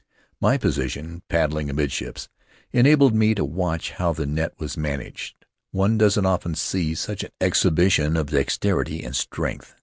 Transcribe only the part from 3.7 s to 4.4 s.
how the